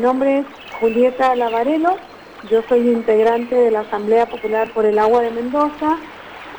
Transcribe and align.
nombre 0.00 0.40
es 0.40 0.46
Julieta 0.80 1.34
Lavarelo, 1.36 1.96
yo 2.50 2.62
soy 2.68 2.88
integrante 2.88 3.54
de 3.54 3.70
la 3.70 3.80
Asamblea 3.80 4.26
Popular 4.26 4.72
por 4.72 4.86
el 4.86 4.98
Agua 4.98 5.20
de 5.20 5.30
Mendoza, 5.30 5.98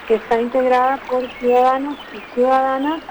que 0.07 0.15
está 0.15 0.39
integrada 0.39 0.97
por 1.09 1.27
ciudadanos 1.39 1.97
y 2.13 2.33
ciudadanas 2.35 3.01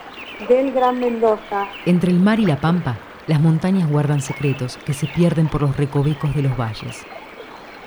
del 0.49 0.73
Gran 0.73 1.01
Mendoza. 1.01 1.67
Entre 1.87 2.11
el 2.11 2.21
mar 2.21 2.39
y 2.39 2.47
la 2.47 2.61
pampa, 2.61 2.97
las 3.27 3.41
montañas 3.41 3.89
guardan 3.89 4.21
secretos 4.21 4.79
que 4.85 4.95
se 4.95 5.07
pierden 5.07 5.49
por 5.49 5.63
los 5.63 5.77
recovecos 5.77 6.35
de 6.35 6.43
los 6.43 6.57
valles. 6.57 7.05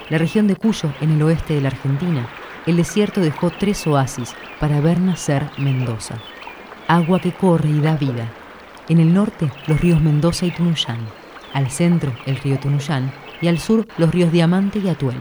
La 0.10 0.18
región 0.18 0.48
de 0.48 0.56
Cuyo, 0.56 0.90
en 1.02 1.12
el 1.12 1.22
oeste 1.24 1.54
de 1.54 1.62
la 1.62 1.70
Argentina, 1.70 2.28
el 2.66 2.78
desierto 2.78 3.22
dejó 3.22 3.52
tres 3.52 3.88
oasis 3.88 4.36
para 4.60 4.82
ver 4.82 5.00
nacer 5.00 5.50
Mendoza. 5.58 6.16
Agua 6.88 7.20
que 7.20 7.32
corre 7.32 7.70
y 7.70 7.80
da 7.80 7.96
vida. 7.96 8.28
En 8.90 9.00
el 9.00 9.14
norte, 9.14 9.50
los 9.68 9.80
ríos 9.80 10.02
Mendoza 10.02 10.46
y 10.46 10.52
Tunuyán. 10.52 11.23
Al 11.54 11.70
centro, 11.70 12.12
el 12.26 12.38
río 12.38 12.60
Tunuyán. 12.60 13.12
Y 13.42 13.48
al 13.48 13.60
sur, 13.60 13.86
los 13.98 14.12
ríos 14.12 14.32
Diamante 14.32 14.80
y 14.80 14.90
Atuel. 14.90 15.18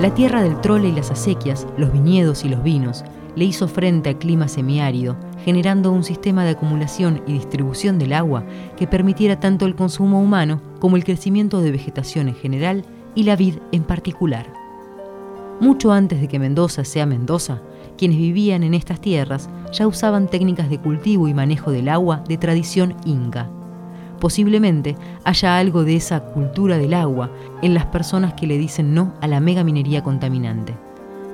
La 0.00 0.12
tierra 0.14 0.42
del 0.42 0.60
trole 0.60 0.88
y 0.88 0.92
las 0.92 1.10
acequias, 1.10 1.66
los 1.76 1.92
viñedos 1.92 2.44
y 2.44 2.48
los 2.48 2.62
vinos, 2.62 3.04
le 3.36 3.44
hizo 3.44 3.68
frente 3.68 4.10
al 4.10 4.18
clima 4.18 4.48
semiárido, 4.48 5.16
generando 5.44 5.92
un 5.92 6.04
sistema 6.04 6.44
de 6.44 6.50
acumulación 6.50 7.22
y 7.26 7.34
distribución 7.34 7.98
del 7.98 8.12
agua 8.12 8.44
que 8.76 8.86
permitiera 8.86 9.38
tanto 9.38 9.66
el 9.66 9.74
consumo 9.74 10.20
humano 10.20 10.60
como 10.80 10.96
el 10.96 11.04
crecimiento 11.04 11.60
de 11.60 11.70
vegetación 11.70 12.28
en 12.28 12.34
general 12.34 12.84
y 13.14 13.24
la 13.24 13.36
vid 13.36 13.56
en 13.72 13.84
particular. 13.84 14.46
Mucho 15.60 15.92
antes 15.92 16.20
de 16.20 16.28
que 16.28 16.38
Mendoza 16.38 16.84
sea 16.84 17.06
Mendoza, 17.06 17.60
quienes 17.96 18.18
vivían 18.18 18.62
en 18.62 18.74
estas 18.74 19.00
tierras 19.00 19.48
ya 19.72 19.86
usaban 19.86 20.28
técnicas 20.28 20.68
de 20.68 20.78
cultivo 20.78 21.28
y 21.28 21.34
manejo 21.34 21.70
del 21.70 21.88
agua 21.88 22.24
de 22.26 22.36
tradición 22.36 22.96
inca. 23.04 23.48
Posiblemente 24.18 24.96
haya 25.24 25.58
algo 25.58 25.84
de 25.84 25.96
esa 25.96 26.20
cultura 26.20 26.78
del 26.78 26.94
agua 26.94 27.30
en 27.60 27.74
las 27.74 27.86
personas 27.86 28.34
que 28.34 28.46
le 28.46 28.58
dicen 28.58 28.94
no 28.94 29.14
a 29.20 29.28
la 29.28 29.40
mega 29.40 29.64
minería 29.64 30.02
contaminante. 30.02 30.74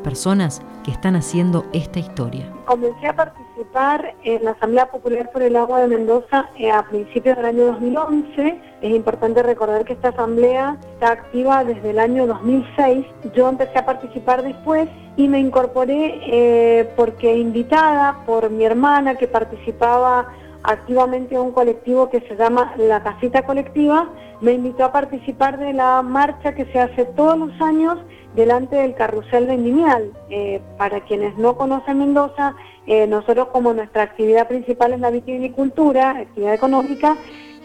Personas 0.02 0.62
que 0.84 0.90
están 0.90 1.16
haciendo 1.16 1.66
esta 1.72 1.98
historia. 1.98 2.52
En 4.22 4.44
la 4.44 4.52
Asamblea 4.52 4.86
Popular 4.86 5.30
por 5.32 5.42
el 5.42 5.56
Agua 5.56 5.80
de 5.80 5.88
Mendoza 5.88 6.48
eh, 6.56 6.70
a 6.70 6.84
principios 6.84 7.36
del 7.36 7.46
año 7.46 7.66
2011. 7.66 8.60
Es 8.82 8.94
importante 8.94 9.42
recordar 9.42 9.84
que 9.84 9.94
esta 9.94 10.10
asamblea 10.10 10.76
está 10.92 11.10
activa 11.10 11.64
desde 11.64 11.90
el 11.90 11.98
año 11.98 12.26
2006. 12.28 13.04
Yo 13.34 13.48
empecé 13.48 13.78
a 13.78 13.84
participar 13.84 14.42
después 14.42 14.88
y 15.16 15.26
me 15.26 15.40
incorporé 15.40 16.20
eh, 16.26 16.88
porque 16.96 17.36
invitada 17.36 18.18
por 18.26 18.48
mi 18.50 18.64
hermana 18.64 19.16
que 19.16 19.26
participaba 19.26 20.28
activamente 20.68 21.34
en 21.34 21.40
un 21.40 21.52
colectivo 21.52 22.10
que 22.10 22.20
se 22.20 22.36
llama 22.36 22.74
La 22.76 23.02
Casita 23.02 23.42
Colectiva, 23.42 24.10
me 24.42 24.52
invitó 24.52 24.84
a 24.84 24.92
participar 24.92 25.58
de 25.58 25.72
la 25.72 26.02
marcha 26.02 26.54
que 26.54 26.66
se 26.66 26.78
hace 26.78 27.06
todos 27.06 27.38
los 27.38 27.60
años 27.60 27.98
delante 28.36 28.76
del 28.76 28.94
carrusel 28.94 29.46
vendimial. 29.46 30.12
Eh, 30.28 30.60
para 30.76 31.00
quienes 31.00 31.36
no 31.38 31.56
conocen 31.56 31.98
Mendoza, 31.98 32.54
eh, 32.86 33.06
nosotros 33.06 33.48
como 33.48 33.72
nuestra 33.72 34.02
actividad 34.02 34.46
principal 34.46 34.92
es 34.92 35.00
la 35.00 35.10
vitivinicultura, 35.10 36.10
actividad 36.10 36.52
económica, 36.52 37.16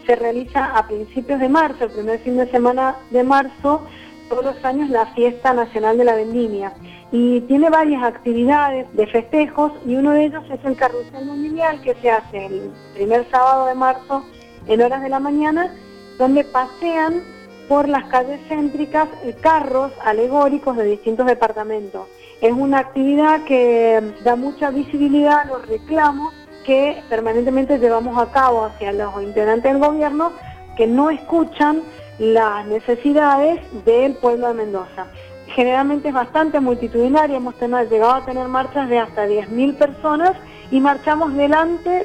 se 0.06 0.16
realiza 0.16 0.76
a 0.76 0.86
principios 0.86 1.40
de 1.40 1.48
marzo, 1.50 1.84
el 1.84 1.90
primer 1.90 2.18
fin 2.20 2.38
de 2.38 2.50
semana 2.50 2.96
de 3.10 3.22
marzo, 3.22 3.82
todos 4.28 4.44
los 4.44 4.64
años 4.64 4.90
la 4.90 5.06
fiesta 5.14 5.52
nacional 5.52 5.98
de 5.98 6.04
la 6.04 6.14
vendimia. 6.14 6.72
Y 7.12 7.40
tiene 7.42 7.70
varias 7.70 8.02
actividades 8.02 8.86
de 8.94 9.06
festejos 9.06 9.72
y 9.86 9.94
uno 9.96 10.12
de 10.12 10.24
ellos 10.24 10.44
es 10.50 10.64
el 10.64 10.76
carrusel 10.76 11.24
mundial 11.24 11.80
que 11.82 11.94
se 11.94 12.10
hace 12.10 12.46
el 12.46 12.70
primer 12.94 13.28
sábado 13.30 13.66
de 13.66 13.74
marzo 13.74 14.24
en 14.66 14.82
horas 14.82 15.02
de 15.02 15.08
la 15.08 15.20
mañana, 15.20 15.72
donde 16.18 16.44
pasean 16.44 17.22
por 17.68 17.88
las 17.88 18.04
calles 18.06 18.40
céntricas 18.48 19.08
carros 19.40 19.92
alegóricos 20.04 20.76
de 20.76 20.84
distintos 20.84 21.26
departamentos. 21.26 22.06
Es 22.40 22.52
una 22.52 22.78
actividad 22.78 23.44
que 23.44 24.02
da 24.24 24.36
mucha 24.36 24.70
visibilidad 24.70 25.40
a 25.40 25.44
los 25.46 25.66
reclamos 25.66 26.34
que 26.64 27.02
permanentemente 27.08 27.78
llevamos 27.78 28.18
a 28.18 28.30
cabo 28.32 28.64
hacia 28.64 28.92
los 28.92 29.22
integrantes 29.22 29.72
del 29.72 29.80
gobierno 29.80 30.32
que 30.76 30.86
no 30.86 31.10
escuchan 31.10 31.82
las 32.18 32.66
necesidades 32.66 33.60
del 33.84 34.14
pueblo 34.14 34.48
de 34.48 34.54
Mendoza. 34.54 35.06
Generalmente 35.48 36.08
es 36.08 36.14
bastante 36.14 36.60
multitudinaria, 36.60 37.36
hemos 37.36 37.54
llegado 37.60 38.14
a 38.14 38.24
tener 38.24 38.48
marchas 38.48 38.88
de 38.88 38.98
hasta 38.98 39.26
10.000 39.26 39.76
personas 39.76 40.32
y 40.70 40.80
marchamos 40.80 41.34
delante 41.34 42.04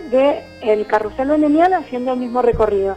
del 0.61 0.85
carrusel 0.87 1.39
lineal 1.41 1.73
haciendo 1.73 2.13
el 2.13 2.19
mismo 2.19 2.41
recorrido. 2.41 2.95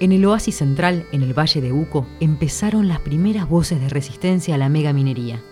En 0.00 0.12
el 0.12 0.24
oasis 0.24 0.56
central, 0.56 1.06
en 1.12 1.22
el 1.22 1.38
Valle 1.38 1.60
de 1.60 1.72
Uco, 1.72 2.06
empezaron 2.20 2.88
las 2.88 3.00
primeras 3.00 3.48
voces 3.48 3.80
de 3.80 3.88
resistencia 3.90 4.54
a 4.54 4.58
la 4.58 4.70
mega 4.70 4.94
minería. 4.94 5.42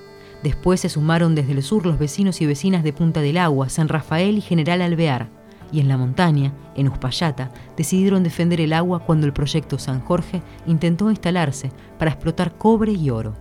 Después 0.43 0.81
se 0.81 0.89
sumaron 0.89 1.35
desde 1.35 1.53
el 1.53 1.63
sur 1.63 1.85
los 1.85 1.99
vecinos 1.99 2.41
y 2.41 2.47
vecinas 2.47 2.83
de 2.83 2.93
Punta 2.93 3.21
del 3.21 3.37
Agua, 3.39 3.69
San 3.69 3.89
Rafael 3.89 4.39
y 4.39 4.41
General 4.41 4.81
Alvear. 4.81 5.38
Y 5.73 5.81
en 5.81 5.89
la 5.89 5.97
montaña, 5.97 6.53
en 6.75 6.89
Uspallata, 6.89 7.51
decidieron 7.77 8.23
defender 8.23 8.61
el 8.61 8.73
agua 8.73 9.01
cuando 9.01 9.27
el 9.27 9.33
proyecto 9.33 9.79
San 9.79 10.01
Jorge 10.01 10.43
intentó 10.67 11.11
instalarse 11.11 11.71
para 11.99 12.13
explotar 12.13 12.57
cobre 12.57 12.93
y 12.93 13.11
oro. 13.11 13.35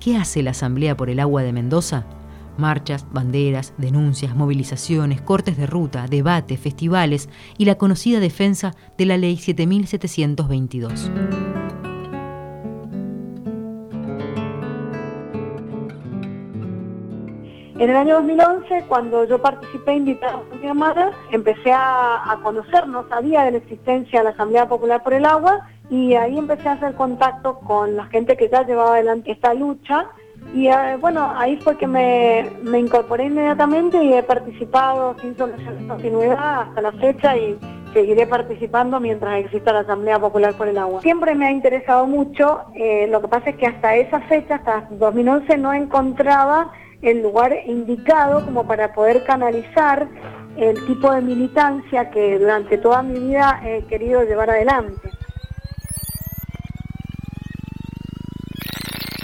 ¿Qué 0.00 0.16
hace 0.16 0.42
la 0.42 0.50
Asamblea 0.50 0.96
por 0.96 1.10
el 1.10 1.20
Agua 1.20 1.42
de 1.42 1.52
Mendoza? 1.52 2.06
Marchas, 2.58 3.06
banderas, 3.12 3.72
denuncias, 3.78 4.34
movilizaciones, 4.34 5.22
cortes 5.22 5.56
de 5.56 5.66
ruta, 5.66 6.06
debates, 6.06 6.60
festivales 6.60 7.28
y 7.56 7.64
la 7.64 7.76
conocida 7.76 8.20
defensa 8.20 8.74
de 8.98 9.06
la 9.06 9.16
Ley 9.16 9.36
7722. 9.36 11.10
En 17.82 17.90
el 17.90 17.96
año 17.96 18.14
2011, 18.14 18.84
cuando 18.86 19.24
yo 19.24 19.42
participé 19.42 19.94
invitada 19.94 20.38
por 20.38 20.56
mi 20.60 20.68
hermana, 20.68 21.10
empecé 21.32 21.72
a, 21.74 22.38
conocer, 22.40 22.86
no 22.86 23.08
sabía 23.08 23.42
de 23.42 23.50
la 23.50 23.56
existencia 23.56 24.20
de 24.20 24.24
la 24.26 24.30
Asamblea 24.30 24.68
Popular 24.68 25.02
por 25.02 25.14
el 25.14 25.24
Agua, 25.24 25.66
y 25.90 26.14
ahí 26.14 26.38
empecé 26.38 26.68
a 26.68 26.74
hacer 26.74 26.94
contacto 26.94 27.58
con 27.58 27.96
la 27.96 28.04
gente 28.04 28.36
que 28.36 28.48
ya 28.48 28.64
llevaba 28.64 28.94
adelante 28.94 29.32
esta 29.32 29.52
lucha 29.52 30.06
y 30.54 30.68
eh, 30.68 30.96
bueno, 31.00 31.32
ahí 31.36 31.56
fue 31.56 31.76
que 31.76 31.88
me, 31.88 32.52
incorporé 32.78 33.24
inmediatamente 33.24 34.00
y 34.02 34.12
he 34.12 34.22
participado 34.22 35.16
sin 35.20 35.34
continuidad 35.34 36.60
hasta 36.60 36.82
la 36.82 36.92
fecha 36.92 37.36
y 37.36 37.58
seguiré 37.92 38.28
participando 38.28 39.00
mientras 39.00 39.40
exista 39.40 39.72
la 39.72 39.80
Asamblea 39.80 40.20
Popular 40.20 40.54
por 40.54 40.68
el 40.68 40.78
Agua. 40.78 41.02
Siempre 41.02 41.34
me 41.34 41.46
ha 41.46 41.50
interesado 41.50 42.06
mucho, 42.06 42.60
eh, 42.74 43.08
lo 43.08 43.20
que 43.20 43.26
pasa 43.26 43.50
es 43.50 43.56
que 43.56 43.66
hasta 43.66 43.96
esa 43.96 44.20
fecha, 44.20 44.54
hasta 44.54 44.86
2011, 44.90 45.58
no 45.58 45.72
encontraba 45.72 46.70
el 47.02 47.20
lugar 47.20 47.52
indicado 47.66 48.44
como 48.44 48.66
para 48.66 48.92
poder 48.94 49.24
canalizar 49.24 50.08
el 50.56 50.86
tipo 50.86 51.12
de 51.12 51.20
militancia 51.20 52.10
que 52.10 52.38
durante 52.38 52.78
toda 52.78 53.02
mi 53.02 53.18
vida 53.18 53.60
he 53.64 53.84
querido 53.86 54.22
llevar 54.22 54.50
adelante. 54.50 55.10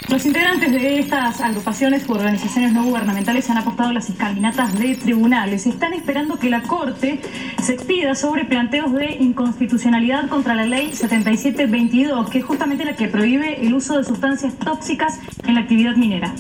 Los 0.09 0.25
integrantes 0.25 0.73
de 0.73 1.01
estas 1.01 1.39
agrupaciones 1.43 2.09
u 2.09 2.15
organizaciones 2.15 2.73
no 2.73 2.83
gubernamentales 2.83 3.51
han 3.51 3.59
apostado 3.59 3.93
las 3.93 4.09
escaminatas 4.09 4.77
de 4.79 4.95
tribunales. 4.97 5.67
Están 5.67 5.93
esperando 5.93 6.39
que 6.39 6.49
la 6.49 6.63
Corte 6.63 7.21
se 7.63 7.75
expida 7.75 8.15
sobre 8.15 8.47
planteos 8.47 8.93
de 8.95 9.13
inconstitucionalidad 9.21 10.29
contra 10.31 10.55
la 10.55 10.65
ley 10.65 10.95
7722, 10.95 12.31
que 12.31 12.39
es 12.39 12.45
justamente 12.45 12.87
la 12.87 12.97
que 12.97 13.09
prohíbe 13.09 13.61
el 13.65 13.75
uso 13.75 13.99
de 13.99 14.05
sustancias 14.05 14.55
tóxicas 14.55 15.21
en 15.47 15.55
la 15.55 15.61
actividad 15.61 15.95
minera. 15.95 16.33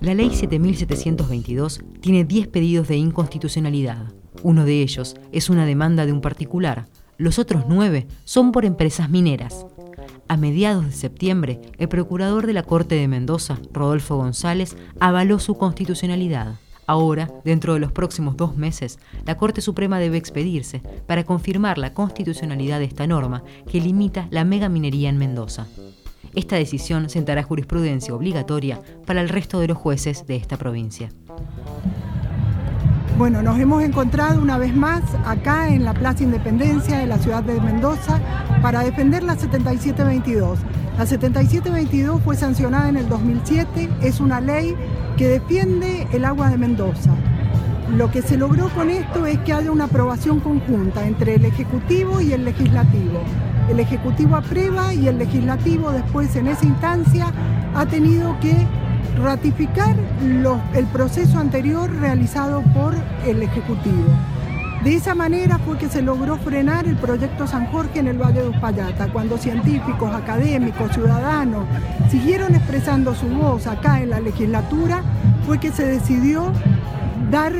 La 0.00 0.14
ley 0.14 0.30
7722 0.34 1.80
tiene 2.00 2.24
10 2.24 2.48
pedidos 2.48 2.88
de 2.88 2.96
inconstitucionalidad. 2.96 4.14
Uno 4.42 4.64
de 4.64 4.80
ellos 4.80 5.16
es 5.30 5.50
una 5.50 5.66
demanda 5.66 6.06
de 6.06 6.12
un 6.12 6.22
particular. 6.22 6.86
Los 7.18 7.38
otros 7.38 7.64
9 7.68 8.06
son 8.24 8.52
por 8.52 8.64
empresas 8.64 9.10
mineras. 9.10 9.66
A 10.26 10.38
mediados 10.38 10.86
de 10.86 10.92
septiembre, 10.92 11.60
el 11.76 11.88
procurador 11.90 12.46
de 12.46 12.54
la 12.54 12.62
Corte 12.62 12.94
de 12.94 13.08
Mendoza, 13.08 13.58
Rodolfo 13.74 14.16
González, 14.16 14.76
avaló 15.00 15.38
su 15.38 15.56
constitucionalidad. 15.56 16.58
Ahora, 16.90 17.30
dentro 17.44 17.74
de 17.74 17.78
los 17.78 17.92
próximos 17.92 18.36
dos 18.36 18.56
meses, 18.56 18.98
la 19.24 19.36
Corte 19.36 19.60
Suprema 19.60 20.00
debe 20.00 20.16
expedirse 20.16 20.82
para 21.06 21.22
confirmar 21.22 21.78
la 21.78 21.94
constitucionalidad 21.94 22.80
de 22.80 22.86
esta 22.86 23.06
norma 23.06 23.44
que 23.70 23.80
limita 23.80 24.26
la 24.32 24.44
megaminería 24.44 25.08
en 25.08 25.16
Mendoza. 25.16 25.68
Esta 26.34 26.56
decisión 26.56 27.08
sentará 27.08 27.44
jurisprudencia 27.44 28.12
obligatoria 28.12 28.80
para 29.06 29.20
el 29.20 29.28
resto 29.28 29.60
de 29.60 29.68
los 29.68 29.78
jueces 29.78 30.26
de 30.26 30.34
esta 30.34 30.56
provincia. 30.56 31.10
Bueno, 33.16 33.40
nos 33.40 33.60
hemos 33.60 33.84
encontrado 33.84 34.42
una 34.42 34.58
vez 34.58 34.74
más 34.74 35.02
acá 35.24 35.68
en 35.68 35.84
la 35.84 35.94
Plaza 35.94 36.24
Independencia 36.24 36.98
de 36.98 37.06
la 37.06 37.18
ciudad 37.18 37.44
de 37.44 37.60
Mendoza 37.60 38.18
para 38.62 38.82
defender 38.82 39.22
la 39.22 39.36
7722. 39.36 40.58
La 41.00 41.06
7722 41.06 42.20
fue 42.22 42.36
sancionada 42.36 42.90
en 42.90 42.98
el 42.98 43.08
2007, 43.08 43.88
es 44.02 44.20
una 44.20 44.38
ley 44.38 44.76
que 45.16 45.28
defiende 45.28 46.06
el 46.12 46.26
agua 46.26 46.50
de 46.50 46.58
Mendoza. 46.58 47.14
Lo 47.96 48.10
que 48.10 48.20
se 48.20 48.36
logró 48.36 48.68
con 48.68 48.90
esto 48.90 49.24
es 49.24 49.38
que 49.38 49.54
haya 49.54 49.72
una 49.72 49.84
aprobación 49.84 50.40
conjunta 50.40 51.06
entre 51.06 51.36
el 51.36 51.46
Ejecutivo 51.46 52.20
y 52.20 52.34
el 52.34 52.44
Legislativo. 52.44 53.22
El 53.70 53.80
Ejecutivo 53.80 54.36
aprueba 54.36 54.92
y 54.92 55.08
el 55.08 55.16
Legislativo 55.16 55.90
después 55.90 56.36
en 56.36 56.48
esa 56.48 56.66
instancia 56.66 57.32
ha 57.74 57.86
tenido 57.86 58.38
que 58.40 58.54
ratificar 59.22 59.96
el 60.74 60.86
proceso 60.88 61.38
anterior 61.38 61.90
realizado 61.90 62.60
por 62.74 62.94
el 63.26 63.42
Ejecutivo. 63.42 64.04
De 64.84 64.94
esa 64.94 65.14
manera 65.14 65.58
fue 65.58 65.76
que 65.76 65.90
se 65.90 66.00
logró 66.00 66.38
frenar 66.38 66.86
el 66.86 66.96
proyecto 66.96 67.46
San 67.46 67.66
Jorge 67.66 67.98
en 67.98 68.08
el 68.08 68.16
Valle 68.16 68.40
de 68.40 68.48
Uspallata, 68.48 69.08
cuando 69.12 69.36
científicos, 69.36 70.10
académicos, 70.14 70.92
ciudadanos 70.92 71.66
siguieron 72.10 72.54
expresando 72.54 73.14
su 73.14 73.26
voz 73.28 73.66
acá 73.66 74.00
en 74.00 74.08
la 74.08 74.20
legislatura, 74.20 75.02
fue 75.46 75.60
que 75.60 75.70
se 75.70 75.84
decidió 75.84 76.50
dar 77.30 77.52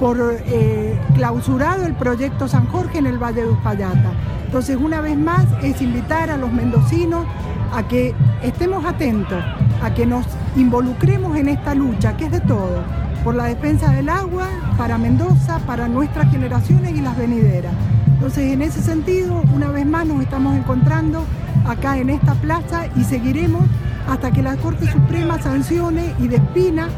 por 0.00 0.18
eh, 0.46 0.98
clausurado 1.14 1.86
el 1.86 1.94
proyecto 1.94 2.48
San 2.48 2.66
Jorge 2.66 2.98
en 2.98 3.06
el 3.06 3.18
Valle 3.18 3.42
de 3.42 3.48
Uspallata. 3.48 4.10
Entonces, 4.44 4.76
una 4.76 5.00
vez 5.00 5.16
más, 5.16 5.46
es 5.62 5.80
invitar 5.80 6.28
a 6.28 6.36
los 6.36 6.52
mendocinos 6.52 7.24
a 7.72 7.86
que 7.86 8.16
estemos 8.42 8.84
atentos, 8.84 9.42
a 9.80 9.94
que 9.94 10.06
nos 10.06 10.26
involucremos 10.56 11.36
en 11.36 11.48
esta 11.48 11.74
lucha, 11.76 12.16
que 12.16 12.24
es 12.24 12.32
de 12.32 12.40
todo, 12.40 12.82
por 13.22 13.36
la 13.36 13.44
defensa 13.44 13.92
del 13.92 14.08
agua, 14.08 14.48
para 14.76 14.98
Mendoza, 14.98 15.58
para 15.66 15.88
nuestras 15.88 16.30
generaciones 16.30 16.92
y 16.92 17.00
las 17.00 17.16
venideras. 17.16 17.72
Entonces, 18.06 18.52
en 18.52 18.62
ese 18.62 18.80
sentido, 18.80 19.42
una 19.54 19.70
vez 19.70 19.86
más 19.86 20.06
nos 20.06 20.22
estamos 20.22 20.56
encontrando 20.56 21.24
acá 21.66 21.98
en 21.98 22.10
esta 22.10 22.34
plaza 22.34 22.86
y 22.96 23.04
seguiremos 23.04 23.62
hasta 24.08 24.30
que 24.30 24.42
la 24.42 24.56
Corte 24.56 24.90
Suprema 24.90 25.40
sancione 25.40 26.14
y 26.18 26.28
despina 26.28 26.88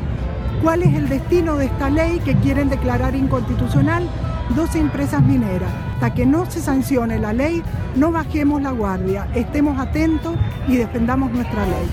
cuál 0.62 0.82
es 0.82 0.94
el 0.94 1.08
destino 1.08 1.56
de 1.56 1.66
esta 1.66 1.90
ley 1.90 2.20
que 2.24 2.34
quieren 2.36 2.68
declarar 2.68 3.14
inconstitucional 3.14 4.08
12 4.54 4.78
empresas 4.78 5.22
mineras. 5.22 5.70
Hasta 5.94 6.14
que 6.14 6.26
no 6.26 6.50
se 6.50 6.60
sancione 6.60 7.18
la 7.18 7.32
ley, 7.32 7.62
no 7.96 8.12
bajemos 8.12 8.60
la 8.62 8.70
guardia, 8.70 9.28
estemos 9.34 9.78
atentos 9.78 10.34
y 10.68 10.76
defendamos 10.76 11.32
nuestra 11.32 11.64
ley. 11.66 11.88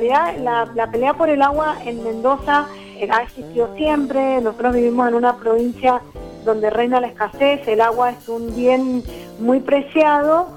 La, 0.00 0.88
pelea 0.90 1.14
por 1.14 1.28
el 1.28 1.42
agua 1.42 1.76
en 1.84 2.02
Mendoza 2.02 2.66
ha 3.10 3.22
existido 3.22 3.74
siempre. 3.76 4.40
Nosotros 4.40 4.74
vivimos 4.74 5.08
en 5.08 5.14
una 5.14 5.36
provincia 5.36 6.00
donde 6.44 6.70
reina 6.70 7.00
la 7.00 7.08
escasez, 7.08 7.66
el 7.68 7.80
agua 7.80 8.10
es 8.10 8.28
un 8.28 8.54
bien 8.54 9.02
muy 9.38 9.60
preciado 9.60 10.48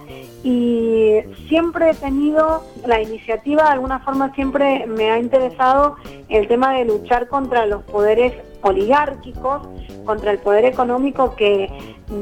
y 0.44 1.20
siempre 1.48 1.92
he 1.92 1.94
tenido 1.94 2.64
la 2.86 3.02
iniciativa, 3.02 3.64
de 3.64 3.70
alguna 3.70 4.00
forma 4.00 4.34
siempre 4.34 4.86
me 4.88 5.12
ha 5.12 5.20
interesado 5.20 5.96
el 6.30 6.48
tema 6.48 6.74
de 6.74 6.86
luchar 6.86 7.28
contra 7.28 7.66
los 7.66 7.84
poderes 7.84 8.34
oligárquicos, 8.64 9.68
contra 10.06 10.32
el 10.32 10.40
poder 10.40 10.66
económico 10.66 11.36
que 11.36 11.70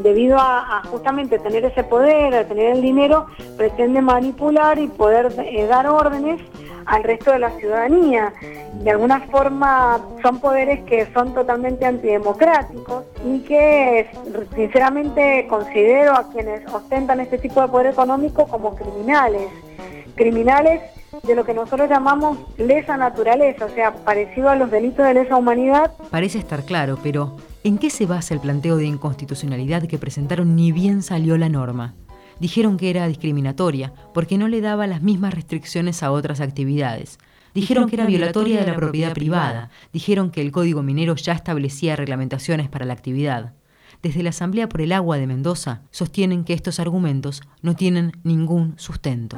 debido 0.04 0.38
a, 0.40 0.82
justamente 0.90 1.40
tener 1.40 1.66
ese 1.66 1.84
poder, 1.84 2.34
a 2.34 2.44
tener 2.46 2.74
el 2.74 2.82
dinero, 2.82 3.28
pretende 3.58 4.02
manipular 4.02 4.78
y 4.80 4.88
poder 4.88 5.34
eh, 5.40 5.66
dar 5.66 5.88
órdenes 5.88 6.42
al 6.86 7.04
resto 7.04 7.32
de 7.32 7.40
la 7.40 7.52
ciudadanía. 7.52 8.34
De 8.74 8.92
alguna 8.92 9.20
forma 9.22 10.00
son 10.22 10.40
poderes 10.40 10.82
que 10.86 11.08
son 11.14 11.34
totalmente 11.34 11.86
antidemocráticos 11.86 13.06
y 13.26 13.40
que 13.42 14.10
sinceramente 14.56 15.48
considero 15.48 16.14
a 16.14 16.30
quienes 16.30 16.66
ostentan 16.74 17.20
este 17.20 17.38
tipo 17.38 17.62
de 17.62 17.68
poder 17.68 17.88
económico 17.88 18.48
como 18.48 18.76
criminales. 18.76 19.50
Criminales 20.16 20.82
de 21.24 21.36
lo 21.36 21.46
que 21.46 21.54
nosotros 21.54 21.90
llamamos 21.90 22.38
lesa 22.58 22.98
naturaleza, 22.98 23.66
o 23.66 23.70
sea, 23.70 23.94
parecido 23.94 24.50
a 24.50 24.56
los 24.56 24.72
delitos 24.72 25.06
de 25.06 25.14
lesa 25.14 25.36
humanidad. 25.36 25.92
Parece 26.10 26.40
estar 26.40 26.64
claro, 26.64 26.98
pero 27.04 27.38
¿en 27.64 27.78
qué 27.78 27.90
se 27.90 28.06
basa 28.06 28.34
el 28.34 28.40
planteo 28.40 28.78
de 28.78 28.86
inconstitucionalidad 28.86 29.84
que 29.84 29.98
presentaron 29.98 30.56
ni 30.56 30.72
bien 30.72 31.02
salió 31.02 31.38
la 31.38 31.50
norma? 31.50 31.94
Dijeron 32.40 32.78
que 32.78 32.90
era 32.90 33.08
discriminatoria 33.08 33.94
porque 34.14 34.38
no 34.38 34.48
le 34.48 34.62
daba 34.62 34.88
las 34.88 35.02
mismas 35.02 35.34
restricciones 35.34 36.02
a 36.02 36.12
otras 36.12 36.42
actividades. 36.42 37.20
Dijeron 37.54 37.90
que 37.90 37.98
era 37.98 38.06
violatoria 38.06 38.62
de 38.62 38.68
la 38.68 38.76
propiedad 38.76 39.14
privada. 39.14 39.70
Dijeron 39.92 40.32
que 40.32 40.42
el 40.42 40.52
Código 40.52 40.82
Minero 40.82 41.16
ya 41.16 41.34
establecía 41.34 41.96
reglamentaciones 41.96 42.70
para 42.70 42.86
la 42.86 42.94
actividad. 42.94 43.54
Desde 44.02 44.24
la 44.24 44.30
Asamblea 44.30 44.68
por 44.68 44.82
el 44.82 44.94
Agua 44.94 45.18
de 45.18 45.28
Mendoza 45.28 45.82
sostienen 45.92 46.46
que 46.46 46.54
estos 46.54 46.80
argumentos 46.80 47.42
no 47.62 47.76
tienen 47.76 48.14
ningún 48.24 48.74
sustento. 48.78 49.38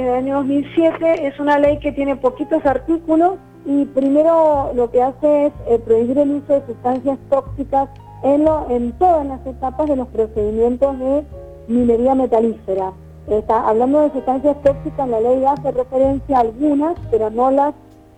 es 0.00 0.04
del 0.04 0.14
año 0.14 0.38
2007, 0.38 1.28
es 1.28 1.38
una 1.38 1.60
ley 1.60 1.78
que 1.78 1.92
tiene 1.92 2.16
poquitos 2.16 2.66
artículos 2.66 3.34
y 3.64 3.84
primero 3.84 4.72
lo 4.74 4.90
que 4.90 5.00
hace 5.00 5.46
es 5.46 5.52
eh, 5.68 5.78
prohibir 5.78 6.18
el 6.18 6.30
uso 6.32 6.54
de 6.54 6.66
sustancias 6.66 7.16
tóxicas 7.30 7.88
en, 8.24 8.48
en 8.68 8.90
todas 8.98 9.24
las 9.24 9.46
etapas 9.46 9.88
de 9.88 9.94
los 9.94 10.08
procedimientos 10.08 10.98
de 10.98 11.24
minería 11.68 12.16
metalífera. 12.16 12.92
Está, 13.28 13.68
hablando 13.68 14.00
de 14.00 14.10
sustancias 14.10 14.56
tóxicas, 14.64 15.08
la 15.08 15.20
ley 15.20 15.44
hace 15.44 15.70
referencia 15.70 16.38
a 16.38 16.40
algunas, 16.40 16.96
pero 17.12 17.30
no 17.30 17.52
las, 17.52 17.74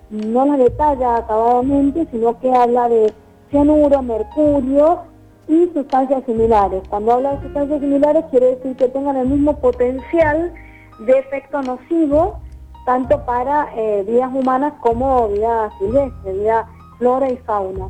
no 0.09 0.47
las 0.47 0.57
detalla 0.57 1.17
acabadamente, 1.17 2.07
sino 2.11 2.41
que 2.41 2.51
habla 2.51 2.89
de 2.89 3.13
cianuro, 3.51 4.01
mercurio 4.01 5.10
y 5.53 5.71
sustancias 5.75 6.25
similares. 6.25 6.83
Cuando 6.89 7.13
habla 7.13 7.37
de 7.37 7.43
sustancias 7.43 7.81
similares 7.81 8.25
quiere 8.31 8.57
decir 8.57 8.77
que 8.77 8.89
tengan 8.89 9.17
el 9.17 9.29
mismo 9.29 9.57
potencial 9.59 10.53
de 11.01 11.19
efecto 11.19 11.63
nocivo 11.63 12.41
tanto 12.87 13.25
para 13.25 13.69
eh, 13.77 14.05
vidas 14.07 14.31
humanas 14.35 14.73
como 14.81 15.29
vida 15.29 15.71
silvestre, 15.79 16.33
vida 16.33 16.67
flora 16.99 17.31
y 17.31 17.37
fauna. 17.39 17.89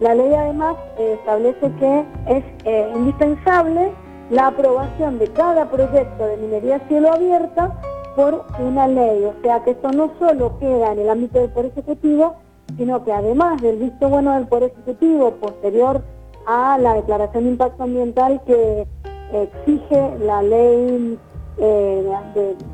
La 0.00 0.14
ley 0.14 0.34
además 0.34 0.76
eh, 0.98 1.16
establece 1.18 1.72
que 1.78 2.04
es 2.26 2.44
eh, 2.64 2.92
indispensable 2.94 3.92
la 4.30 4.48
aprobación 4.48 5.18
de 5.18 5.28
cada 5.28 5.70
proyecto 5.70 6.26
de 6.26 6.36
minería 6.38 6.80
cielo 6.88 7.12
abierta 7.12 7.78
por 8.16 8.44
una 8.58 8.86
ley, 8.88 9.24
o 9.24 9.34
sea 9.42 9.62
que 9.64 9.70
esto 9.70 9.90
no 9.90 10.10
solo 10.18 10.58
queda 10.58 10.92
en 10.92 10.98
el 10.98 11.10
ámbito 11.10 11.38
del 11.38 11.50
Poder 11.50 11.72
Ejecutivo, 11.72 12.34
sino 12.76 13.04
que 13.04 13.12
además 13.12 13.60
del 13.62 13.78
visto 13.78 14.08
bueno 14.08 14.34
del 14.34 14.46
Poder 14.48 14.70
Ejecutivo 14.72 15.30
posterior 15.32 16.02
a 16.46 16.78
la 16.78 16.94
declaración 16.94 17.44
de 17.44 17.50
impacto 17.50 17.82
ambiental 17.82 18.40
que 18.46 18.86
exige 19.32 20.18
la 20.18 20.42
ley 20.42 21.18
eh, 21.58 22.12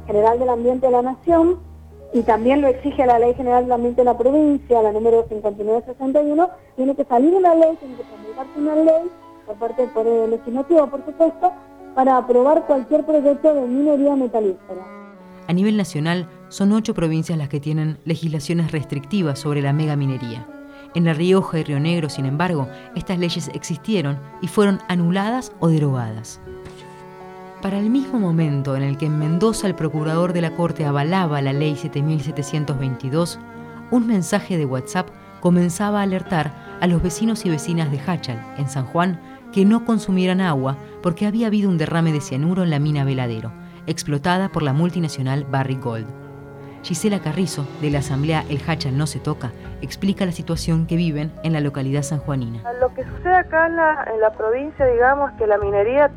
general 0.06 0.38
del 0.38 0.48
ambiente 0.48 0.86
de 0.86 0.92
la 0.92 1.02
nación 1.02 1.58
y 2.12 2.22
también 2.22 2.60
lo 2.62 2.68
exige 2.68 3.04
la 3.06 3.18
ley 3.18 3.34
general 3.34 3.64
del 3.64 3.72
ambiente 3.72 4.00
de 4.00 4.06
la 4.06 4.16
provincia, 4.16 4.82
la 4.82 4.92
número 4.92 5.26
5961, 5.28 6.48
tiene 6.76 6.94
que 6.94 7.04
salir 7.04 7.34
una 7.34 7.54
ley, 7.54 7.76
tiene 7.78 7.96
que 7.96 8.04
promulgarse 8.04 8.58
una 8.58 8.76
ley 8.76 9.10
por 9.46 9.56
parte 9.56 9.82
del 9.82 9.90
Poder 9.90 10.28
Legislativo, 10.28 10.86
por 10.88 11.04
supuesto, 11.04 11.52
para 11.94 12.16
aprobar 12.16 12.66
cualquier 12.66 13.04
proyecto 13.04 13.54
de 13.54 13.60
minería 13.62 14.16
metalífera. 14.16 14.86
A 15.46 15.52
nivel 15.52 15.76
nacional, 15.76 16.28
son 16.48 16.72
ocho 16.72 16.94
provincias 16.94 17.38
las 17.38 17.48
que 17.48 17.60
tienen 17.60 17.98
legislaciones 18.04 18.72
restrictivas 18.72 19.38
sobre 19.38 19.62
la 19.62 19.72
megaminería. 19.72 20.46
En 20.94 21.04
La 21.04 21.12
Rioja 21.12 21.58
y 21.58 21.64
Río 21.64 21.80
Negro, 21.80 22.08
sin 22.08 22.26
embargo, 22.26 22.68
estas 22.94 23.18
leyes 23.18 23.50
existieron 23.54 24.18
y 24.40 24.48
fueron 24.48 24.80
anuladas 24.88 25.52
o 25.60 25.68
derogadas. 25.68 26.40
Para 27.60 27.78
el 27.78 27.90
mismo 27.90 28.18
momento 28.18 28.76
en 28.76 28.82
el 28.82 28.96
que 28.96 29.06
en 29.06 29.18
Mendoza 29.18 29.66
el 29.66 29.74
procurador 29.74 30.32
de 30.32 30.40
la 30.40 30.54
Corte 30.54 30.86
avalaba 30.86 31.42
la 31.42 31.52
ley 31.52 31.76
7722, 31.76 33.38
un 33.90 34.06
mensaje 34.06 34.56
de 34.56 34.64
WhatsApp 34.64 35.08
comenzaba 35.40 36.00
a 36.00 36.02
alertar 36.02 36.78
a 36.80 36.86
los 36.86 37.02
vecinos 37.02 37.44
y 37.44 37.50
vecinas 37.50 37.90
de 37.90 38.00
Hachal, 38.00 38.40
en 38.58 38.68
San 38.68 38.86
Juan, 38.86 39.20
que 39.52 39.64
no 39.64 39.84
consumieran 39.84 40.40
agua 40.40 40.76
porque 41.02 41.26
había 41.26 41.48
habido 41.48 41.68
un 41.68 41.78
derrame 41.78 42.12
de 42.12 42.20
cianuro 42.20 42.62
en 42.62 42.70
la 42.70 42.78
mina 42.78 43.04
Veladero, 43.04 43.52
explotada 43.86 44.50
por 44.50 44.62
la 44.62 44.72
multinacional 44.72 45.44
Barrick 45.44 45.82
Gold. 45.82 46.27
Gisela 46.88 47.20
Carrizo, 47.20 47.66
de 47.82 47.90
la 47.90 47.98
Asamblea 47.98 48.44
El 48.48 48.62
Hachal 48.66 48.96
No 48.96 49.06
Se 49.06 49.20
Toca, 49.20 49.52
explica 49.82 50.24
la 50.24 50.32
situación 50.32 50.86
que 50.86 50.96
viven 50.96 51.30
en 51.42 51.52
la 51.52 51.60
localidad 51.60 52.00
sanjuanina. 52.00 52.62
Lo 52.80 52.94
que 52.94 53.04
sucede 53.04 53.36
acá 53.36 53.66
en 53.66 53.76
la, 53.76 54.32
provincia, 54.34 54.86
digamos, 54.86 55.30
que 55.32 55.46
la 55.46 55.58
minería 55.58 56.08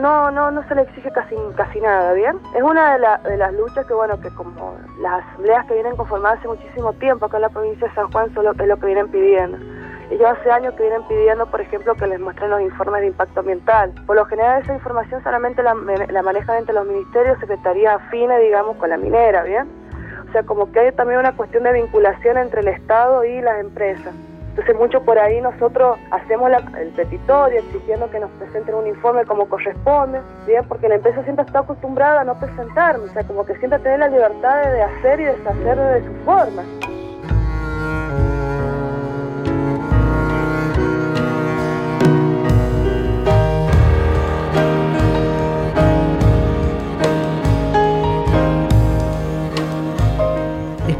no, 0.00 0.30
no, 0.30 0.52
no 0.52 0.68
se 0.68 0.76
le 0.76 0.82
exige 0.82 1.10
casi, 1.10 1.34
casi 1.56 1.80
nada, 1.80 2.12
¿bien? 2.12 2.38
Es 2.54 2.62
una 2.62 2.92
de, 2.92 3.36
las 3.36 3.52
luchas 3.54 3.84
que, 3.84 3.94
bueno, 3.94 4.20
que 4.20 4.30
como 4.30 4.76
las 5.00 5.24
asambleas 5.24 5.66
que 5.66 5.74
vienen 5.74 5.96
conformadas 5.96 6.38
hace 6.38 6.46
muchísimo 6.46 6.92
tiempo 6.92 7.26
acá 7.26 7.38
en 7.38 7.42
la 7.42 7.48
provincia 7.48 7.88
de 7.88 7.94
San 7.94 8.08
Juan 8.12 8.32
son 8.32 8.46
es 8.46 8.68
lo 8.68 8.76
que 8.76 8.86
vienen 8.86 9.08
pidiendo. 9.08 9.58
Ellos 10.12 10.28
hace 10.38 10.52
años 10.52 10.74
que 10.74 10.84
vienen 10.84 11.02
pidiendo, 11.08 11.46
por 11.46 11.60
ejemplo, 11.60 11.96
que 11.96 12.06
les 12.06 12.20
muestren 12.20 12.50
los 12.50 12.60
informes 12.60 13.00
de 13.00 13.08
impacto 13.08 13.40
ambiental. 13.40 13.92
Por 14.06 14.14
lo 14.14 14.24
general 14.26 14.62
esa 14.62 14.74
información 14.74 15.20
solamente 15.24 15.64
la, 15.64 15.74
la 15.74 16.22
manejan 16.22 16.58
entre 16.58 16.74
los 16.74 16.86
ministerios, 16.86 17.40
secretarías 17.40 17.96
afines, 17.96 18.40
digamos, 18.40 18.76
con 18.76 18.88
la 18.88 18.96
minera, 18.98 19.42
¿bien? 19.42 19.81
O 20.32 20.34
sea, 20.34 20.44
como 20.44 20.72
que 20.72 20.80
hay 20.80 20.92
también 20.92 21.20
una 21.20 21.36
cuestión 21.36 21.62
de 21.62 21.74
vinculación 21.74 22.38
entre 22.38 22.62
el 22.62 22.68
Estado 22.68 23.22
y 23.22 23.42
las 23.42 23.60
empresas. 23.60 24.14
Entonces 24.48 24.74
mucho 24.76 25.02
por 25.02 25.18
ahí 25.18 25.42
nosotros 25.42 25.98
hacemos 26.10 26.50
el 26.78 26.88
petitorio 26.96 27.60
exigiendo 27.60 28.10
que 28.10 28.18
nos 28.18 28.30
presenten 28.30 28.74
un 28.76 28.86
informe 28.86 29.26
como 29.26 29.46
corresponde, 29.46 30.22
bien, 30.46 30.64
porque 30.66 30.88
la 30.88 30.94
empresa 30.94 31.22
siempre 31.24 31.44
está 31.44 31.58
acostumbrada 31.58 32.22
a 32.22 32.24
no 32.24 32.40
presentarme, 32.40 33.04
o 33.04 33.12
sea, 33.12 33.24
como 33.24 33.44
que 33.44 33.56
siempre 33.56 33.78
tener 33.80 33.98
la 33.98 34.08
libertad 34.08 34.70
de 34.70 34.82
hacer 34.82 35.20
y 35.20 35.24
deshacer 35.24 35.76
de 35.76 36.06
su 36.06 36.14
forma. 36.24 36.62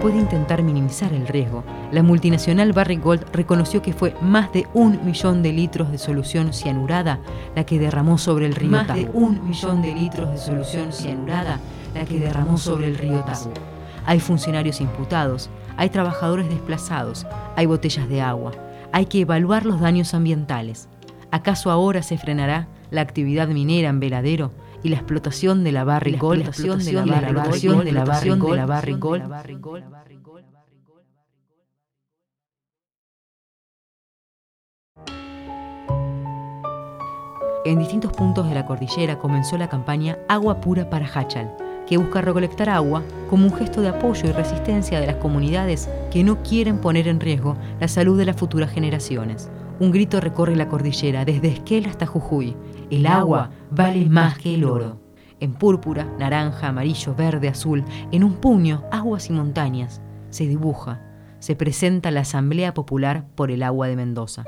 Después 0.03 0.17
de 0.17 0.35
intentar 0.35 0.65
minimizar 0.65 1.13
el 1.13 1.29
riesgo, 1.29 1.63
la 1.93 2.03
multinacional 2.03 2.73
Barrick 2.73 3.05
Gold 3.05 3.25
reconoció 3.33 3.83
que 3.83 3.93
fue 3.93 4.17
más 4.21 4.53
de 4.53 4.67
un 4.75 4.99
millón 5.05 5.45
de 5.45 5.53
litros 5.53 5.93
de 5.93 5.99
solución 5.99 6.53
cianurada 6.53 7.21
la 7.55 7.65
que 7.65 7.79
derramó 7.79 8.19
sobre 8.19 8.47
el 8.47 8.57
río 8.57 8.73
Más 8.73 8.89
de 8.89 9.09
un 9.13 9.47
millón 9.47 9.81
de 9.81 9.95
litros 9.95 10.29
de 10.33 10.39
solución 10.39 10.93
cianurada 10.93 11.61
la 11.95 12.05
que 12.05 12.19
derramó 12.19 12.59
sobre 12.59 12.89
el 12.89 12.99
río 12.99 13.21
Tabú. 13.21 13.53
Hay 14.05 14.19
funcionarios 14.19 14.81
imputados, 14.81 15.51
hay 15.77 15.89
trabajadores 15.89 16.49
desplazados, 16.49 17.25
hay 17.55 17.67
botellas 17.67 18.09
de 18.09 18.23
agua. 18.23 18.51
Hay 18.91 19.07
que 19.07 19.21
evaluar 19.21 19.65
los 19.65 19.79
daños 19.79 20.15
ambientales. 20.15 20.89
¿Acaso 21.31 21.71
ahora 21.71 22.03
se 22.03 22.19
frenará 22.19 22.67
la 22.91 23.03
actividad 23.03 23.47
minera 23.47 23.91
en 23.91 24.01
Veladero 24.01 24.51
y 24.83 24.89
la 24.89 24.97
explotación 24.97 25.65
de 25.65 25.73
la 25.73 25.85
Barrick 25.85 26.21
Gold, 26.21 26.43
la 26.43 26.49
explotación 26.49 27.05
de 27.05 27.11
la 27.11 27.21
de 27.21 27.33
la 27.93 28.35
Gold, 28.37 28.57
la 28.57 28.67
Barrick 28.67 28.99
Gold. 28.99 29.23
En 37.65 37.79
distintos 37.79 38.13
puntos 38.13 38.49
de 38.49 38.55
la 38.57 38.67
cordillera 38.67 39.21
comenzó 39.21 39.57
la 39.57 39.69
campaña 39.69 40.19
Agua 40.29 40.61
Pura 40.61 40.91
para 40.91 41.07
Hachal, 41.07 41.55
que 41.87 41.97
busca 41.97 42.21
recolectar 42.21 42.69
agua 42.69 43.05
como 43.31 43.47
un 43.47 43.55
gesto 43.55 43.81
de 43.81 43.89
apoyo 43.89 44.29
y 44.29 44.33
resistencia 44.33 44.99
de 44.99 45.07
las 45.07 45.17
comunidades 45.17 45.89
que 46.11 46.25
no 46.25 46.43
quieren 46.43 46.79
poner 46.79 47.07
en 47.07 47.21
riesgo 47.21 47.57
la 47.79 47.87
salud 47.87 48.19
de 48.19 48.25
las 48.25 48.35
futuras 48.35 48.73
generaciones. 48.73 49.49
Un 49.79 49.93
grito 49.93 50.21
recorre 50.21 50.57
la 50.57 50.69
cordillera 50.69 51.25
desde 51.25 51.49
Esquel 51.49 51.87
hasta 51.87 52.05
Jujuy 52.05 52.57
el 52.93 53.07
agua 53.07 53.51
vale 53.71 54.05
más 54.11 54.37
que 54.37 54.55
el 54.55 54.65
oro. 54.65 55.01
En 55.41 55.55
púrpura, 55.55 56.05
naranja, 56.19 56.69
amarillo, 56.69 57.15
verde, 57.15 57.49
azul, 57.49 57.85
en 58.13 58.23
un 58.23 58.35
puño, 58.35 58.85
aguas 58.93 59.31
y 59.31 59.33
montañas, 59.33 60.03
se 60.29 60.47
dibuja, 60.47 61.01
se 61.39 61.57
presenta 61.57 62.11
la 62.11 62.21
Asamblea 62.21 62.75
Popular 62.75 63.25
por 63.35 63.51
el 63.51 63.63
Agua 63.63 63.89
de 63.89 63.97
Mendoza. 63.97 64.45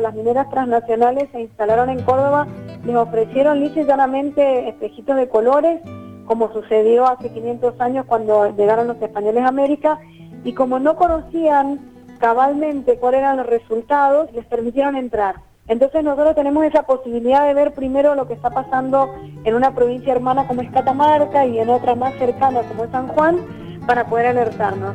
Las 0.00 0.14
mineras 0.14 0.48
transnacionales 0.50 1.28
se 1.32 1.40
instalaron 1.40 1.90
en 1.90 2.02
Córdoba, 2.02 2.46
les 2.84 2.96
ofrecieron 2.96 3.60
lisa 3.60 3.82
llanamente 3.82 4.68
espejitos 4.68 5.16
de 5.16 5.28
colores, 5.28 5.80
como 6.26 6.52
sucedió 6.52 7.06
hace 7.06 7.30
500 7.30 7.80
años 7.80 8.06
cuando 8.06 8.54
llegaron 8.56 8.88
los 8.88 9.00
españoles 9.00 9.44
a 9.44 9.48
América, 9.48 9.98
y 10.44 10.52
como 10.52 10.78
no 10.78 10.96
conocían 10.96 11.80
cabalmente 12.18 12.98
cuáles 12.98 13.20
eran 13.20 13.38
los 13.38 13.46
resultados, 13.46 14.32
les 14.32 14.44
permitieron 14.46 14.96
entrar. 14.96 15.36
Entonces 15.66 16.04
nosotros 16.04 16.34
tenemos 16.34 16.64
esa 16.64 16.82
posibilidad 16.82 17.46
de 17.46 17.54
ver 17.54 17.72
primero 17.72 18.14
lo 18.14 18.28
que 18.28 18.34
está 18.34 18.50
pasando 18.50 19.14
en 19.44 19.54
una 19.54 19.74
provincia 19.74 20.12
hermana 20.12 20.46
como 20.46 20.60
es 20.60 20.70
Catamarca 20.70 21.46
y 21.46 21.58
en 21.58 21.70
otra 21.70 21.94
más 21.94 22.12
cercana 22.14 22.60
como 22.62 22.84
es 22.84 22.90
San 22.90 23.08
Juan, 23.08 23.38
para 23.86 24.06
poder 24.06 24.26
alertarnos. 24.26 24.94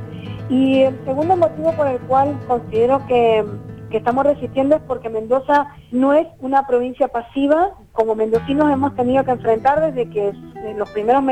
Y 0.49 0.81
el 0.81 0.99
segundo 1.05 1.35
motivo 1.37 1.71
por 1.73 1.87
el 1.87 1.99
cual 2.01 2.37
considero 2.47 3.05
que 3.07 3.45
que 3.89 3.97
estamos 3.97 4.25
resistiendo 4.25 4.75
es 4.75 4.81
porque 4.83 5.09
Mendoza 5.09 5.67
no 5.91 6.13
es 6.13 6.27
una 6.39 6.67
provincia 6.67 7.07
pasiva, 7.07 7.71
como 7.91 8.15
mendocinos 8.15 8.71
hemos 8.71 8.95
tenido 8.95 9.23
que 9.23 9.31
enfrentar 9.31 9.81
desde 9.81 10.09
que 10.09 10.33
los 10.77 10.89
primeros 10.91 11.23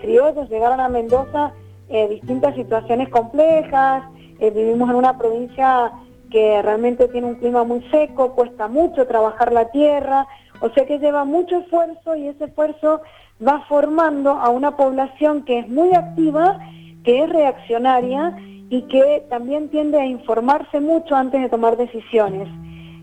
criollos 0.00 0.48
llegaron 0.50 0.80
a 0.80 0.88
Mendoza 0.88 1.52
eh, 1.88 2.08
distintas 2.08 2.54
situaciones 2.54 3.08
complejas, 3.08 4.04
eh, 4.38 4.50
vivimos 4.50 4.90
en 4.90 4.96
una 4.96 5.18
provincia 5.18 5.92
que 6.30 6.62
realmente 6.62 7.08
tiene 7.08 7.26
un 7.26 7.34
clima 7.34 7.64
muy 7.64 7.82
seco, 7.90 8.34
cuesta 8.34 8.68
mucho 8.68 9.06
trabajar 9.06 9.52
la 9.52 9.70
tierra, 9.70 10.26
o 10.60 10.70
sea 10.70 10.86
que 10.86 10.98
lleva 10.98 11.24
mucho 11.24 11.58
esfuerzo 11.58 12.14
y 12.14 12.28
ese 12.28 12.44
esfuerzo 12.44 13.00
va 13.46 13.64
formando 13.68 14.30
a 14.30 14.50
una 14.50 14.76
población 14.76 15.44
que 15.44 15.60
es 15.60 15.68
muy 15.68 15.92
activa, 15.94 16.60
que 17.04 17.24
es 17.24 17.28
reaccionaria 17.30 18.36
y 18.70 18.82
que 18.82 19.26
también 19.28 19.68
tiende 19.68 20.00
a 20.00 20.06
informarse 20.06 20.80
mucho 20.80 21.16
antes 21.16 21.42
de 21.42 21.48
tomar 21.48 21.76
decisiones. 21.76 22.48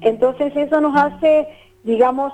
Entonces 0.02 0.56
eso 0.56 0.80
nos 0.80 0.96
hace, 0.96 1.48
digamos, 1.84 2.32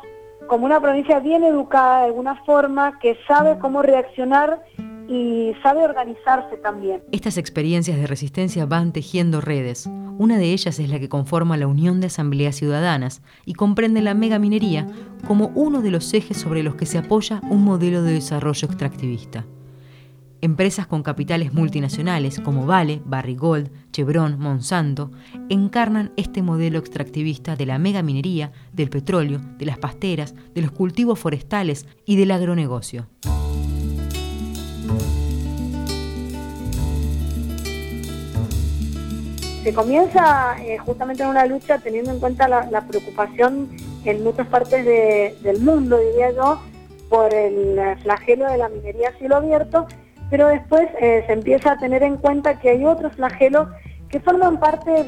como 0.47 0.65
una 0.65 0.79
provincia 0.79 1.19
bien 1.19 1.43
educada 1.43 2.01
de 2.01 2.05
alguna 2.05 2.35
forma, 2.45 2.99
que 2.99 3.17
sabe 3.27 3.57
cómo 3.57 3.81
reaccionar 3.81 4.61
y 5.07 5.53
sabe 5.63 5.83
organizarse 5.83 6.57
también. 6.57 7.01
Estas 7.11 7.37
experiencias 7.37 7.97
de 7.97 8.07
resistencia 8.07 8.65
van 8.67 8.93
tejiendo 8.93 9.41
redes. 9.41 9.89
Una 10.19 10.37
de 10.37 10.53
ellas 10.53 10.79
es 10.79 10.89
la 10.89 10.99
que 10.99 11.09
conforma 11.09 11.57
la 11.57 11.65
Unión 11.65 12.01
de 12.01 12.07
Asambleas 12.07 12.55
Ciudadanas 12.55 13.23
y 13.45 13.53
comprende 13.53 14.01
la 14.01 14.13
megaminería 14.13 14.85
como 15.27 15.51
uno 15.55 15.81
de 15.81 15.89
los 15.89 16.13
ejes 16.13 16.37
sobre 16.37 16.61
los 16.61 16.75
que 16.75 16.85
se 16.85 16.99
apoya 16.99 17.41
un 17.49 17.63
modelo 17.63 18.03
de 18.03 18.13
desarrollo 18.13 18.67
extractivista. 18.67 19.45
Empresas 20.43 20.87
con 20.87 21.03
capitales 21.03 21.53
multinacionales 21.53 22.41
como 22.41 22.65
Vale, 22.65 23.01
Barrigold, 23.05 23.71
Chevron, 23.93 24.37
Monsanto 24.37 25.09
encarnan 25.47 26.11
este 26.17 26.41
modelo 26.41 26.79
extractivista 26.79 27.55
de 27.55 27.65
la 27.65 27.79
megaminería, 27.79 28.51
del 28.73 28.89
petróleo, 28.89 29.39
de 29.57 29.65
las 29.65 29.77
pasteras, 29.77 30.35
de 30.53 30.61
los 30.61 30.71
cultivos 30.71 31.17
forestales 31.17 31.87
y 32.05 32.17
del 32.17 32.31
agronegocio. 32.31 33.07
Se 39.63 39.73
comienza 39.73 40.61
eh, 40.61 40.77
justamente 40.79 41.23
en 41.23 41.29
una 41.29 41.45
lucha 41.45 41.77
teniendo 41.77 42.11
en 42.11 42.19
cuenta 42.19 42.49
la, 42.49 42.85
preocupación 42.85 43.69
en 44.03 44.21
muchas 44.25 44.47
partes 44.47 44.83
del 45.41 45.61
mundo, 45.61 45.97
diría 45.99 46.31
yo, 46.35 46.59
por 47.07 47.33
el 47.33 47.97
flagelo 47.99 48.51
de 48.51 48.57
la 48.57 48.67
minería 48.67 49.07
a 49.07 49.13
cielo 49.13 49.37
abierto 49.37 49.87
pero 50.33 50.47
después 50.47 50.89
eh, 50.99 51.23
se 51.27 51.33
empieza 51.33 51.73
a 51.73 51.77
tener 51.77 52.01
en 52.01 52.17
cuenta 52.17 52.59
que 52.59 52.71
hay 52.71 52.83
otros 52.85 53.13
flagelos 53.13 53.67
que 54.09 54.19
forman 54.19 54.59
parte 54.59 55.03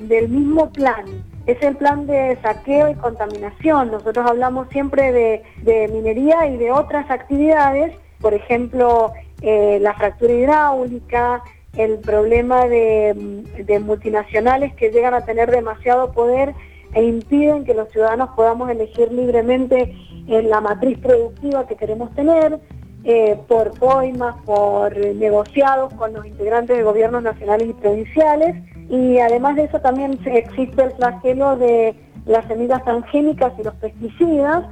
del 0.00 0.28
mismo 0.28 0.68
plan. 0.72 1.04
es 1.46 1.62
el 1.62 1.76
plan 1.76 2.08
de 2.08 2.36
saqueo 2.42 2.88
y 2.88 2.96
contaminación. 2.96 3.92
Nosotros 3.92 4.28
hablamos 4.28 4.66
siempre 4.70 5.12
de, 5.12 5.88
minería 5.92 6.48
y 6.48 6.56
de 6.56 6.72
otras 6.72 7.08
actividades, 7.08 7.92
por 8.20 8.34
ejemplo, 8.34 9.12
eh, 9.42 9.78
la 9.80 9.94
fractura 9.94 10.32
hidráulica, 10.32 11.44
el 11.76 12.00
problema 12.00 12.66
de, 12.66 13.44
de, 13.64 13.78
multinacionales 13.78 14.74
que 14.74 14.90
llegan 14.90 15.14
a 15.14 15.24
tener 15.24 15.52
demasiado 15.52 16.10
poder 16.10 16.52
e 16.94 17.04
impiden 17.04 17.64
que 17.64 17.74
los 17.74 17.88
ciudadanos 17.92 18.30
podamos 18.34 18.68
elegir 18.70 19.12
libremente 19.12 19.94
en 20.26 20.50
la 20.50 20.60
matriz 20.60 20.98
productiva 20.98 21.68
que 21.68 21.76
queremos 21.76 22.12
tener, 22.16 22.58
eh, 23.04 23.36
por 23.48 23.72
poimas, 23.78 24.36
por 24.44 24.96
negociados 24.96 25.92
con 25.94 26.12
los 26.12 26.24
integrantes 26.24 26.76
de 26.76 26.82
gobiernos 26.82 27.22
nacionales 27.22 27.68
y 27.68 27.72
provinciales. 27.72 28.56
Y 28.88 29.18
además 29.18 29.56
de 29.56 29.64
eso 29.64 29.80
también 29.80 30.18
existe 30.24 30.82
el 30.82 30.92
flagelo 30.92 31.56
de 31.56 31.96
las 32.26 32.46
semillas 32.46 32.84
transgénicas 32.84 33.52
y 33.58 33.64
los 33.64 33.74
pesticidas 33.74 34.64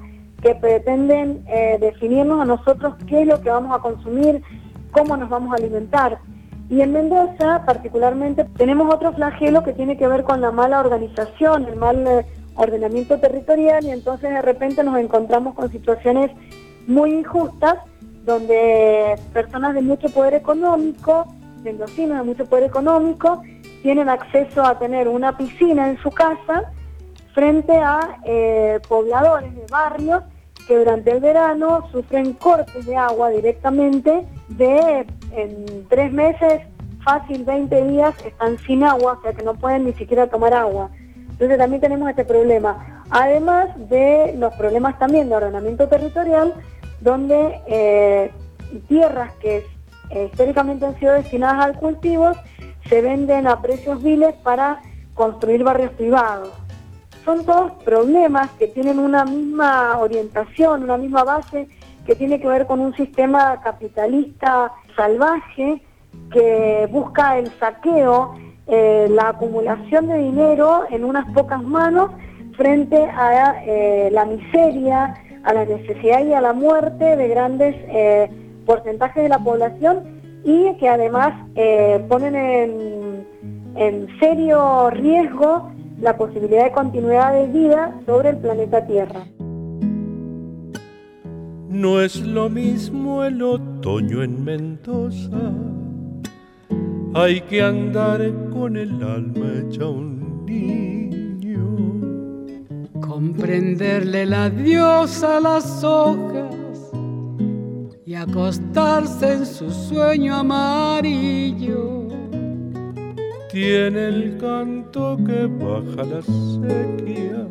que 0.43 0.55
pretenden 0.55 1.45
eh, 1.49 1.79
definirnos 1.81 2.41
a 2.41 2.45
nosotros 2.45 2.95
qué 3.07 3.23
es 3.23 3.27
lo 3.27 3.41
que 3.41 3.51
vamos 3.51 3.77
a 3.77 3.83
consumir, 3.83 4.43
cómo 4.93 5.17
nos 5.17 5.29
vamos 5.29 5.53
a 5.53 5.57
alimentar. 5.57 6.19
Y 6.69 6.83
en 6.83 6.93
Mendoza 6.93 7.65
particularmente 7.67 8.45
tenemos 8.57 8.95
otro 8.95 9.13
flagelo 9.13 9.65
que 9.65 9.73
tiene 9.73 9.97
que 9.97 10.07
ver 10.07 10.23
con 10.23 10.41
la 10.41 10.53
mala 10.53 10.81
organización, 10.81 11.65
el 11.65 11.77
mal 11.77 12.07
eh, 12.07 12.27
ordenamiento 12.55 13.19
territorial 13.19 13.85
y 13.85 13.91
entonces 13.91 14.31
de 14.31 14.43
repente 14.43 14.85
nos 14.85 14.97
encontramos 14.99 15.55
con 15.55 15.71
situaciones 15.71 16.31
muy 16.87 17.13
injustas 17.13 17.77
donde 18.25 19.19
personas 19.33 19.75
de 19.75 19.83
mucho 19.83 20.09
poder 20.11 20.35
económico, 20.35 21.27
mendocinos 21.63 22.19
de 22.19 22.25
mucho 22.25 22.47
poder 22.47 22.65
económico, 22.65 23.43
tienen 23.83 24.09
acceso 24.09 24.63
a 24.63 24.79
tener 24.79 25.09
una 25.09 25.37
piscina 25.37 25.89
en 25.89 25.99
su 26.03 26.11
casa 26.11 26.71
frente 27.35 27.73
a 27.77 28.19
eh, 28.25 28.81
pobladores 28.89 29.55
de 29.55 29.67
barrios 29.71 30.23
que 30.67 30.79
durante 30.79 31.11
el 31.11 31.21
verano 31.21 31.89
sufren 31.91 32.35
cortes 32.35 32.87
de 32.87 32.97
agua 32.97 33.31
directamente 33.31 34.27
de 34.49 35.07
en 35.33 35.87
tres 35.89 36.13
meses, 36.13 36.63
fácil 37.05 37.45
20 37.45 37.85
días, 37.89 38.15
están 38.25 38.59
sin 38.59 38.85
agua, 38.85 39.19
o 39.19 39.23
sea 39.23 39.33
que 39.33 39.43
no 39.43 39.55
pueden 39.55 39.87
ni 39.87 39.93
siquiera 39.95 40.27
tomar 40.27 40.55
agua. 40.55 40.91
Entonces 41.31 41.59
también 41.59 41.81
tenemos 41.81 42.11
este 42.11 42.25
problema. 42.25 43.05
Además 43.11 43.69
de 43.89 44.35
los 44.39 44.55
problemas 44.55 44.99
también 44.99 45.29
de 45.29 45.37
ordenamiento 45.37 45.89
territorial, 45.89 46.55
donde 47.01 47.61
eh, 47.67 48.31
tierras 48.89 49.33
que 49.37 49.65
eh, 50.11 50.29
históricamente 50.31 50.87
han 50.87 50.99
sido 50.99 51.15
destinadas 51.15 51.67
al 51.67 51.79
cultivo 51.79 52.33
se 52.89 53.01
venden 53.01 53.47
a 53.47 53.61
precios 53.61 54.03
viles 54.03 54.35
para 54.43 54.81
construir 55.15 55.63
barrios 55.63 55.93
privados. 55.93 56.51
Son 57.25 57.45
todos 57.45 57.73
problemas 57.85 58.51
que 58.53 58.67
tienen 58.67 58.99
una 58.99 59.25
misma 59.25 59.99
orientación, 59.99 60.83
una 60.83 60.97
misma 60.97 61.23
base, 61.25 61.69
que 62.07 62.17
tiene 62.17 62.41
que 62.41 62.49
ver 62.49 62.67
con 62.67 62.81
un 62.81 62.95
sistema 62.97 63.61
capitalista 63.61 64.73
salvaje 64.97 65.83
que 66.33 66.89
busca 66.91 67.39
el 67.39 67.53
saqueo, 67.61 68.35
eh, 68.67 69.07
la 69.11 69.29
acumulación 69.29 70.09
de 70.09 70.19
dinero 70.19 70.85
en 70.91 71.05
unas 71.05 71.31
pocas 71.33 71.63
manos 71.63 72.11
frente 72.57 73.05
a 73.05 73.63
la 74.11 74.25
miseria, 74.25 75.15
a 75.45 75.55
la 75.55 75.65
necesidad 75.65 76.25
y 76.25 76.33
a 76.33 76.41
la 76.41 76.53
muerte 76.53 77.17
de 77.17 77.29
grandes 77.29 77.75
eh, 77.89 78.31
porcentajes 78.67 79.23
de 79.23 79.29
la 79.29 79.39
población 79.39 80.21
y 80.45 80.75
que 80.77 80.89
además 80.89 81.35
eh, 81.55 82.05
ponen 82.09 82.35
en, 82.35 83.27
en 83.77 84.09
serio 84.19 84.91
riesgo 84.91 85.71
la 86.01 86.17
posibilidad 86.17 86.65
de 86.65 86.73
continuidad 86.73 87.33
de 87.33 87.47
vida 87.49 88.01
sobre 88.07 88.31
el 88.31 88.37
planeta 88.39 88.87
Tierra. 88.87 89.25
No 91.69 92.01
es 92.01 92.21
lo 92.21 92.49
mismo 92.49 93.23
el 93.25 93.43
otoño 93.43 94.23
en 94.23 94.45
Mendoza, 94.45 95.53
hay 97.15 97.41
que 97.43 97.63
andar 97.63 98.21
con 98.53 98.77
el 98.77 99.03
alma 99.03 99.47
hecha 99.61 99.87
un 99.87 100.45
niño 100.47 100.90
comprenderle 103.21 104.25
la 104.25 104.49
diosa 104.49 105.37
a 105.37 105.41
las 105.41 105.85
hojas 105.85 106.55
y 108.07 108.15
acostarse 108.15 109.35
en 109.35 109.45
su 109.45 109.71
sueño 109.71 110.37
amarillo. 110.37 112.09
Tiene 113.53 114.09
el 114.09 114.39
canto 114.39 115.19
que 115.27 115.47
baja 115.47 116.03
la 116.03 116.23
sequía, 116.23 117.47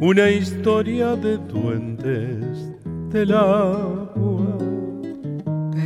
una 0.00 0.30
historia 0.30 1.16
de 1.16 1.36
duendes 1.36 2.72
del 3.10 3.32
agua. 3.34 4.56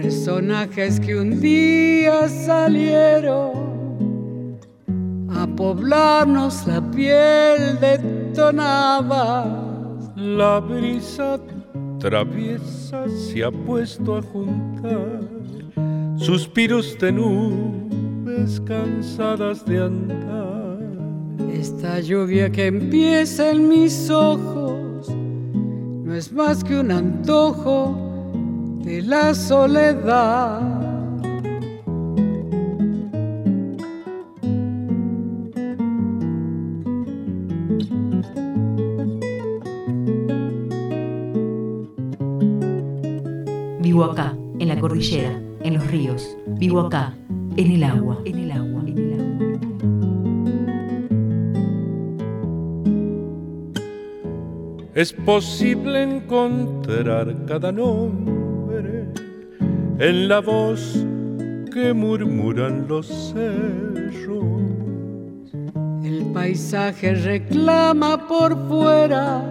Personajes 0.00 1.00
que 1.00 1.18
un 1.18 1.40
día 1.40 2.28
salieron 2.28 3.59
poblarnos 5.60 6.66
la 6.66 6.80
piel 6.90 7.78
de 7.80 8.00
la 10.16 10.58
brisa 10.58 11.38
traviesa 11.98 13.04
se 13.06 13.44
ha 13.44 13.50
puesto 13.50 14.16
a 14.16 14.22
juntar 14.22 15.20
suspiros 16.16 16.96
de 16.98 17.12
nubes 17.12 18.58
cansadas 18.60 19.66
de 19.66 19.84
andar. 19.84 20.78
Esta 21.52 22.00
lluvia 22.00 22.50
que 22.50 22.68
empieza 22.68 23.50
en 23.50 23.68
mis 23.68 24.08
ojos 24.08 25.10
no 25.10 26.14
es 26.14 26.32
más 26.32 26.64
que 26.64 26.80
un 26.80 26.90
antojo 26.90 27.94
de 28.82 29.02
la 29.02 29.34
soledad. 29.34 30.69
Vivo 43.90 44.04
acá, 44.04 44.36
en 44.60 44.68
la 44.68 44.78
cordillera, 44.78 45.42
en 45.64 45.74
los 45.74 45.84
ríos. 45.88 46.36
Vivo 46.46 46.78
acá, 46.78 47.12
en 47.56 47.72
el 47.72 47.82
agua, 47.82 48.20
en 48.24 48.38
el 48.38 48.52
agua, 48.52 48.82
en 48.86 48.98
el 48.98 49.20
agua. 49.20 49.48
Es 54.94 55.12
posible 55.12 56.04
encontrar 56.04 57.34
cada 57.46 57.72
nombre 57.72 59.08
en 59.98 60.28
la 60.28 60.38
voz 60.38 61.04
que 61.74 61.92
murmuran 61.92 62.86
los 62.86 63.08
cerros. 63.08 64.62
El 66.04 66.26
paisaje 66.32 67.14
reclama 67.14 68.28
por 68.28 68.56
fuera 68.68 69.42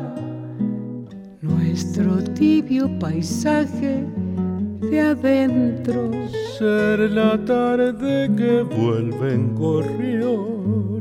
nuestro 1.41 2.23
tibio 2.23 2.87
paisaje 2.99 4.05
de 4.89 5.01
adentro. 5.01 6.11
Ser 6.57 6.99
la 7.11 7.37
tarde 7.45 8.29
que 8.35 8.63
vuelven 8.63 9.55
gorriones 9.55 10.99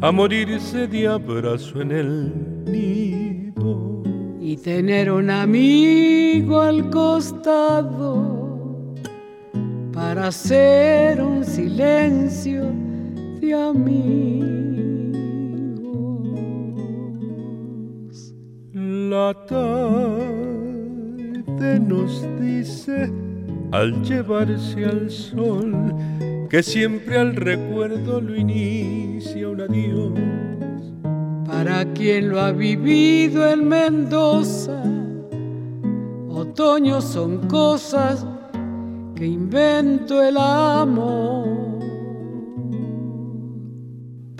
a 0.00 0.12
morirse 0.12 0.86
de 0.86 1.08
abrazo 1.08 1.80
en 1.80 1.92
el 1.92 2.32
nido. 2.64 4.02
Y 4.40 4.56
tener 4.56 5.10
un 5.10 5.30
amigo 5.30 6.60
al 6.60 6.90
costado 6.90 8.38
para 9.92 10.28
hacer 10.28 11.22
un 11.22 11.44
silencio 11.44 12.70
de 13.40 13.54
amigos. 13.54 13.98
La 18.72 19.34
tarde 19.46 20.37
nos 21.58 22.24
dice 22.40 23.10
al 23.72 24.02
llevarse 24.02 24.84
al 24.84 25.10
sol 25.10 25.74
que 26.48 26.62
siempre 26.62 27.18
al 27.18 27.36
recuerdo 27.36 28.20
lo 28.20 28.34
inicia 28.34 29.48
un 29.48 29.60
adiós. 29.60 30.12
Para 31.46 31.84
quien 31.92 32.30
lo 32.30 32.40
ha 32.40 32.52
vivido 32.52 33.46
en 33.46 33.68
Mendoza, 33.68 34.82
otoño 36.28 37.00
son 37.00 37.48
cosas 37.48 38.24
que 39.14 39.26
invento 39.26 40.22
el 40.22 40.36
amor. 40.38 41.46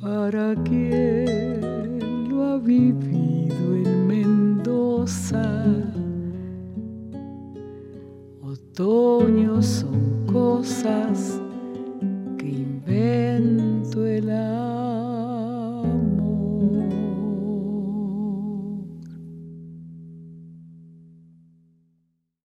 Para 0.01 0.55
quien 0.63 2.29
lo 2.31 2.45
ha 2.45 2.59
vivido 2.59 3.75
en 3.75 4.07
Mendoza 4.07 5.88
otoños 8.81 9.67
son 9.67 10.25
cosas 10.27 11.41
que 12.39 12.47
invento 12.47 14.07
el 14.07 14.31
amor. 14.31 15.89